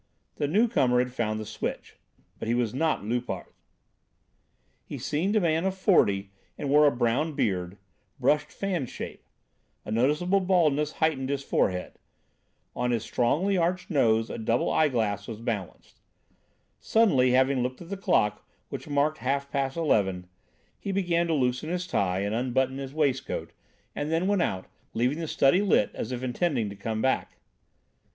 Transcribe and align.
The 0.37 0.47
new 0.47 0.67
comer 0.67 0.97
had 0.97 1.13
found 1.13 1.39
the 1.39 1.45
switch. 1.45 1.95
But 2.39 2.47
he 2.47 2.55
was 2.55 2.73
not 2.73 3.03
Loupart. 3.05 3.53
He 4.83 4.97
seemed 4.97 5.35
a 5.35 5.39
man 5.39 5.63
of 5.63 5.75
forty 5.77 6.31
and 6.57 6.71
wore 6.71 6.87
a 6.87 6.91
brown 6.91 7.33
beard, 7.35 7.77
brushed 8.19 8.51
fan 8.51 8.87
shape; 8.87 9.23
a 9.85 9.91
noticeable 9.91 10.39
baldness 10.39 10.93
heightened 10.93 11.29
his 11.29 11.43
forehead. 11.43 11.99
On 12.75 12.89
his 12.89 13.03
strongly 13.03 13.57
arched 13.59 13.91
nose 13.91 14.31
a 14.31 14.39
double 14.39 14.71
eye 14.71 14.87
glass 14.89 15.27
was 15.27 15.37
balanced. 15.39 16.01
Suddenly, 16.79 17.29
having 17.29 17.61
looked 17.61 17.79
at 17.79 17.89
the 17.89 17.95
clock 17.95 18.43
which 18.69 18.87
marked 18.89 19.19
half 19.19 19.51
past 19.51 19.77
eleven, 19.77 20.25
he 20.79 20.91
began 20.91 21.27
to 21.27 21.35
loosen 21.35 21.69
his 21.69 21.85
tie 21.85 22.21
and 22.21 22.33
unbutton 22.33 22.79
his 22.79 22.91
waistcoat 22.95 23.51
and 23.93 24.11
then 24.11 24.25
went 24.25 24.41
out, 24.41 24.65
leaving 24.95 25.19
the 25.19 25.27
study 25.27 25.61
lit 25.61 25.91
as 25.93 26.11
if 26.11 26.23
intending 26.23 26.71
to 26.71 26.75
come 26.75 27.03
back. 27.03 27.37